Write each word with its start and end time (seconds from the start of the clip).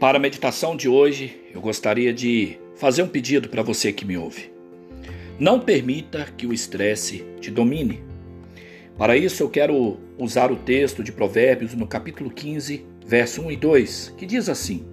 para 0.00 0.16
a 0.16 0.20
meditação 0.20 0.74
de 0.74 0.88
hoje, 0.88 1.42
eu 1.54 1.60
gostaria 1.60 2.10
de 2.10 2.58
fazer 2.74 3.02
um 3.02 3.08
pedido 3.08 3.50
para 3.50 3.62
você 3.62 3.92
que 3.92 4.06
me 4.06 4.16
ouve. 4.16 4.50
Não 5.38 5.60
permita 5.60 6.26
que 6.38 6.46
o 6.46 6.54
estresse 6.54 7.22
te 7.38 7.50
domine. 7.50 8.02
Para 8.96 9.14
isso, 9.14 9.42
eu 9.42 9.50
quero 9.50 9.98
usar 10.18 10.50
o 10.50 10.56
texto 10.56 11.04
de 11.04 11.12
Provérbios 11.12 11.74
no 11.74 11.86
capítulo 11.86 12.30
15, 12.30 12.86
verso 13.06 13.42
1 13.42 13.50
e 13.50 13.56
2, 13.56 14.14
que 14.16 14.24
diz 14.24 14.48
assim: 14.48 14.86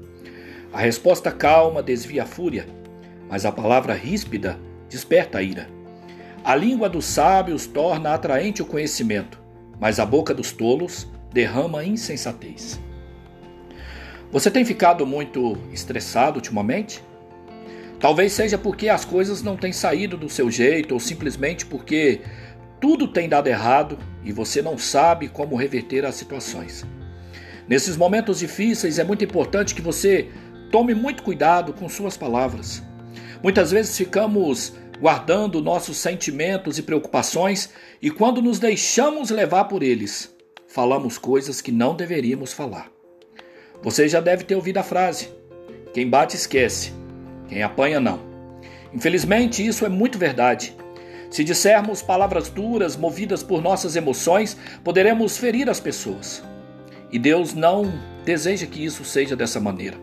A 0.74 0.82
resposta 0.82 1.32
calma 1.32 1.82
desvia 1.82 2.24
a 2.24 2.26
fúria, 2.26 2.68
mas 3.30 3.46
a 3.46 3.52
palavra 3.52 3.94
ríspida 3.94 4.60
desperta 4.90 5.38
a 5.38 5.42
ira. 5.42 5.70
A 6.44 6.54
língua 6.54 6.90
dos 6.90 7.06
sábios 7.06 7.66
torna 7.66 8.14
atraente 8.14 8.62
o 8.62 8.66
conhecimento, 8.66 9.42
mas 9.80 10.02
a 10.02 10.06
boca 10.06 10.34
dos 10.34 10.52
tolos 10.52 11.08
derrama 11.32 11.86
insensatez. 11.86 12.78
Você 14.32 14.52
tem 14.52 14.66
ficado 14.66 15.06
muito 15.06 15.58
estressado 15.72 16.38
ultimamente? 16.38 17.02
Talvez 18.00 18.34
seja 18.34 18.58
porque 18.58 18.90
as 18.90 19.06
coisas 19.06 19.42
não 19.42 19.56
têm 19.56 19.72
saído 19.72 20.18
do 20.18 20.30
seu 20.30 20.52
jeito 20.52 20.94
ou 20.94 21.00
simplesmente 21.00 21.66
porque 21.66 22.22
tudo 22.80 23.08
tem 23.08 23.30
dado 23.30 23.48
errado 23.48 23.98
e 24.24 24.32
você 24.32 24.62
não 24.62 24.78
sabe 24.78 25.30
como 25.30 25.56
reverter 25.56 26.06
as 26.06 26.16
situações. 26.16 26.86
Nesses 27.68 27.96
momentos 27.96 28.40
difíceis 28.40 29.00
é 29.00 29.04
muito 29.04 29.24
importante 29.24 29.74
que 29.74 29.82
você 29.82 30.30
tome 30.72 30.94
muito 30.94 31.24
cuidado 31.24 31.74
com 31.74 31.88
suas 31.88 32.18
palavras. 32.18 32.84
Muitas 33.42 33.72
vezes 33.72 33.98
ficamos 33.98 34.74
guardando 35.00 35.62
nossos 35.62 35.98
sentimentos 35.98 36.78
e 36.78 36.84
preocupações 36.84 37.70
e 38.02 38.12
quando 38.12 38.42
nos 38.42 38.60
deixamos 38.60 39.30
levar 39.30 39.66
por 39.66 39.82
eles, 39.82 40.36
falamos 40.68 41.18
coisas 41.18 41.62
que 41.62 41.72
não 41.72 41.96
deveríamos 41.96 42.52
falar. 42.52 42.97
Você 43.82 44.08
já 44.08 44.20
deve 44.20 44.44
ter 44.44 44.56
ouvido 44.56 44.78
a 44.78 44.84
frase: 44.84 45.30
quem 45.94 46.10
bate 46.10 46.36
esquece, 46.36 46.94
quem 47.48 47.64
apanha 47.64 48.00
não. 48.00 48.20
Infelizmente, 48.94 49.66
isso 49.66 49.86
é 49.86 49.90
muito 49.90 50.18
verdade. 50.18 50.76
Se 51.30 51.44
dissermos 51.44 52.02
palavras 52.02 52.50
duras, 52.50 52.96
movidas 52.96 53.44
por 53.44 53.62
nossas 53.62 53.96
emoções, 53.96 54.58
poderemos 54.84 55.38
ferir 55.38 55.70
as 55.70 55.80
pessoas. 55.80 56.42
E 57.12 57.20
Deus 57.20 57.54
não 57.54 57.92
deseja 58.26 58.66
que 58.66 58.84
isso 58.84 59.04
seja 59.04 59.36
dessa 59.36 59.60
maneira. 59.60 59.98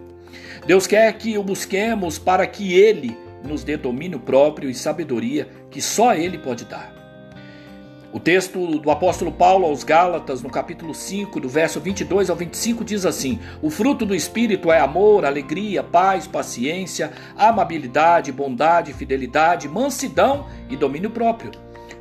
Deus 0.67 0.87
quer 0.87 1.13
que 1.15 1.37
o 1.37 1.43
busquemos 1.43 2.19
para 2.19 2.47
que 2.47 2.75
Ele 2.75 3.17
nos 3.43 3.65
dê 3.65 3.77
domínio 3.77 4.19
próprio 4.19 4.71
e 4.71 4.75
sabedoria 4.75 5.49
que 5.71 5.81
só 5.81 6.15
Ele 6.15 6.39
pode 6.39 6.65
dar. 6.65 7.04
O 8.15 8.21
texto 8.21 8.79
do 8.79 8.93
apóstolo 8.93 9.33
Paulo 9.33 9.67
aos 9.67 9.83
Gálatas, 9.83 10.41
no 10.41 10.49
capítulo 10.49 10.95
5, 10.95 11.41
do 11.41 11.49
verso 11.49 11.81
22 11.81 12.31
ao 12.31 12.37
25, 12.37 12.85
diz 12.85 13.05
assim: 13.05 13.41
O 13.61 13.71
fruto 13.71 14.07
do 14.07 14.15
Espírito 14.15 14.71
é 14.71 14.79
amor, 14.79 15.25
alegria, 15.25 15.83
paz, 15.83 16.25
paciência, 16.25 17.11
amabilidade, 17.37 18.31
bondade, 18.31 18.93
fidelidade, 18.93 19.69
mansidão 19.69 20.47
e 20.71 20.77
domínio 20.77 21.11
próprio. 21.11 21.51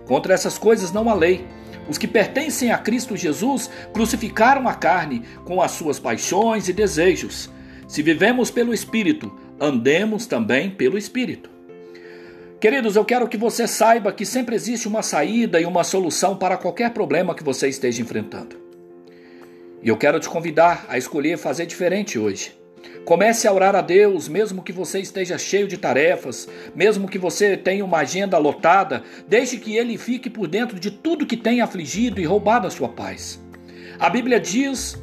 Contra 0.06 0.36
essas 0.36 0.56
coisas 0.56 0.92
não 0.92 1.10
há 1.10 1.16
lei. 1.16 1.48
Os 1.90 1.98
que 1.98 2.08
pertencem 2.08 2.72
a 2.72 2.78
Cristo 2.78 3.18
Jesus 3.18 3.68
crucificaram 3.92 4.68
a 4.68 4.76
carne 4.76 5.24
com 5.44 5.64
as 5.64 5.72
suas 5.72 6.00
paixões 6.00 6.70
e 6.70 6.74
desejos. 6.74 7.50
Se 7.88 8.04
vivemos 8.04 8.52
pelo 8.52 8.72
Espírito, 8.72 9.36
andemos 9.60 10.28
também 10.28 10.70
pelo 10.70 10.96
Espírito. 10.96 11.53
Queridos, 12.64 12.96
eu 12.96 13.04
quero 13.04 13.28
que 13.28 13.36
você 13.36 13.68
saiba 13.68 14.14
que 14.14 14.26
sempre 14.26 14.56
existe 14.56 14.88
uma 14.88 15.02
saída 15.02 15.60
e 15.60 15.66
uma 15.66 15.84
solução 15.84 16.38
para 16.38 16.56
qualquer 16.56 16.92
problema 16.92 17.36
que 17.36 17.44
você 17.44 17.68
esteja 17.68 18.02
enfrentando. 18.02 18.56
E 19.82 19.90
eu 19.90 19.98
quero 19.98 20.18
te 20.18 20.30
convidar 20.30 20.86
a 20.88 20.98
escolher 20.98 21.38
fazer 21.38 21.66
diferente 21.66 22.18
hoje. 22.18 22.58
Comece 23.04 23.50
a 23.50 23.52
orar 23.52 23.76
a 23.76 23.82
Deus, 23.82 24.30
mesmo 24.30 24.64
que 24.64 24.72
você 24.72 25.02
esteja 25.02 25.38
cheio 25.38 25.68
de 25.68 25.76
tarefas, 25.76 26.48
mesmo 26.74 27.10
que 27.10 27.18
você 27.18 27.58
tenha 27.58 27.84
uma 27.84 27.98
agenda 27.98 28.38
lotada, 28.38 29.04
deixe 29.28 29.58
que 29.58 29.76
Ele 29.76 29.98
fique 29.98 30.30
por 30.30 30.48
dentro 30.48 30.80
de 30.80 30.90
tudo 30.90 31.26
que 31.26 31.36
tem 31.36 31.60
afligido 31.60 32.22
e 32.22 32.24
roubado 32.24 32.66
a 32.66 32.72
sua 32.72 32.88
paz. 32.88 33.44
A 34.00 34.10
Bíblia 34.10 34.40
diz 34.40 34.98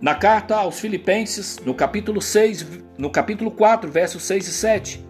na 0.00 0.14
carta 0.14 0.56
aos 0.56 0.80
Filipenses, 0.80 1.58
no 1.62 1.74
capítulo 1.74 2.22
6, 2.22 2.66
no 2.96 3.10
capítulo 3.10 3.50
4, 3.50 3.90
versos 3.90 4.22
6 4.22 4.48
e 4.48 4.52
7, 4.52 5.09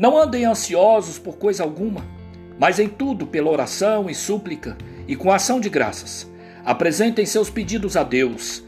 não 0.00 0.16
andem 0.16 0.46
ansiosos 0.46 1.18
por 1.18 1.36
coisa 1.36 1.62
alguma, 1.62 2.02
mas 2.58 2.78
em 2.78 2.88
tudo, 2.88 3.26
pela 3.26 3.50
oração 3.50 4.08
e 4.08 4.14
súplica 4.14 4.74
e 5.06 5.14
com 5.14 5.30
ação 5.30 5.60
de 5.60 5.68
graças, 5.68 6.26
apresentem 6.64 7.26
seus 7.26 7.50
pedidos 7.50 7.98
a 7.98 8.02
Deus, 8.02 8.64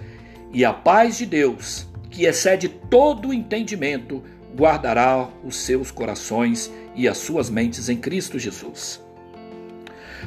e 0.53 0.63
a 0.63 0.75
paz 0.75 1.17
de 1.17 1.25
Deus, 1.25 1.87
que 2.11 2.27
excede 2.27 2.69
todo 2.69 3.29
o 3.29 3.33
entendimento, 3.33 4.23
guardará 4.55 5.27
os 5.43 5.57
seus 5.57 5.91
corações 5.91 6.71
e 6.95 7.09
as 7.09 7.17
suas 7.17 7.49
mentes 7.49 7.89
em 7.89 7.97
Cristo 7.97 8.39
Jesus. 8.39 9.03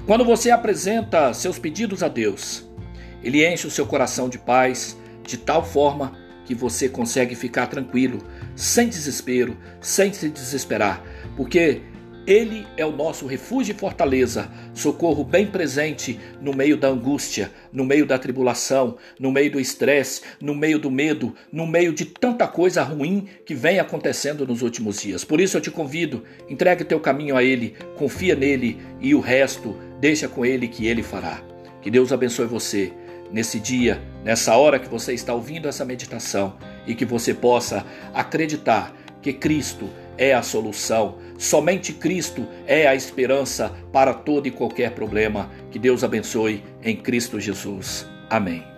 Quando 0.07 0.25
você 0.25 0.49
apresenta 0.49 1.31
seus 1.35 1.59
pedidos 1.59 2.01
a 2.01 2.07
Deus, 2.07 2.67
Ele 3.21 3.47
enche 3.47 3.67
o 3.67 3.71
seu 3.71 3.85
coração 3.85 4.27
de 4.27 4.39
paz 4.39 4.97
de 5.23 5.38
tal 5.38 5.63
forma 5.63 6.13
que 6.45 6.55
você 6.55 6.89
consegue 6.89 7.35
ficar 7.35 7.67
tranquilo, 7.67 8.23
sem 8.55 8.88
desespero, 8.88 9.57
sem 9.81 10.13
se 10.13 10.29
desesperar, 10.29 11.03
porque 11.35 11.81
ele 12.27 12.66
é 12.75 12.83
o 12.83 12.91
nosso 12.91 13.27
refúgio 13.27 13.75
e 13.75 13.77
fortaleza, 13.77 14.49
socorro 14.73 15.23
bem 15.23 15.45
presente 15.45 16.19
no 16.41 16.53
meio 16.53 16.75
da 16.75 16.88
angústia, 16.88 17.51
no 17.71 17.85
meio 17.85 18.03
da 18.03 18.17
tribulação, 18.17 18.97
no 19.19 19.31
meio 19.31 19.51
do 19.51 19.59
estresse, 19.59 20.21
no 20.41 20.55
meio 20.55 20.79
do 20.79 20.89
medo, 20.89 21.35
no 21.51 21.67
meio 21.67 21.94
de 21.94 22.03
tanta 22.03 22.47
coisa 22.47 22.81
ruim 22.81 23.27
que 23.45 23.53
vem 23.53 23.79
acontecendo 23.79 24.47
nos 24.47 24.63
últimos 24.63 24.99
dias. 24.99 25.23
Por 25.23 25.39
isso 25.39 25.55
eu 25.55 25.61
te 25.61 25.69
convido, 25.69 26.23
entregue 26.49 26.83
teu 26.83 26.99
caminho 26.99 27.38
a 27.38 27.44
Ele, 27.44 27.75
confia 27.95 28.35
nele 28.35 28.79
e 28.99 29.13
o 29.13 29.19
resto 29.19 29.77
deixa 29.99 30.27
com 30.27 30.44
Ele 30.44 30.67
que 30.67 30.88
Ele 30.88 31.03
fará. 31.03 31.44
Que 31.79 31.91
Deus 31.91 32.11
abençoe 32.11 32.47
você 32.47 32.91
nesse 33.31 33.59
dia, 33.59 34.01
nessa 34.23 34.55
hora 34.55 34.79
que 34.79 34.89
você 34.89 35.13
está 35.13 35.31
ouvindo 35.31 35.67
essa 35.67 35.85
meditação 35.85 36.57
e 36.88 36.96
que 36.96 37.06
você 37.06 37.34
possa 37.34 37.85
acreditar 38.13 38.94
que 39.22 39.34
Cristo 39.34 39.90
é 40.18 40.34
a 40.34 40.41
solução, 40.41 41.18
somente 41.38 41.91
Cristo 41.94 42.47
é 42.66 42.88
a 42.88 42.96
esperança 42.96 43.73
para 43.91 44.13
todo 44.13 44.47
e 44.47 44.51
qualquer 44.51 44.91
problema. 44.91 45.50
Que 45.72 45.79
Deus 45.79 46.03
abençoe 46.03 46.63
em 46.84 46.95
Cristo 46.95 47.40
Jesus. 47.40 48.07
Amém. 48.29 48.75